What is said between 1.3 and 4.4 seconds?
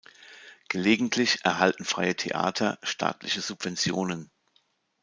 erhalten Freie Theater staatliche Subventionen.